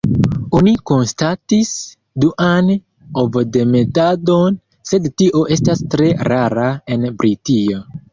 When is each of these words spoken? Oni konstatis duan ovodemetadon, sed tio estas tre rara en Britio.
Oni 0.59 0.71
konstatis 0.91 1.73
duan 2.23 2.71
ovodemetadon, 3.23 4.57
sed 4.93 5.05
tio 5.23 5.43
estas 5.57 5.85
tre 5.97 6.09
rara 6.35 6.65
en 6.97 7.07
Britio. 7.21 7.83